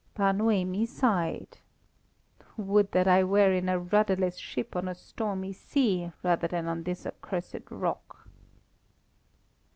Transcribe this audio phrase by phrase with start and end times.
[0.15, 1.59] Bar Noemi sighed.
[2.57, 6.81] "Would that I were in a rudderless ship on a stormy sea rather than on
[6.81, 8.27] this accursed rock."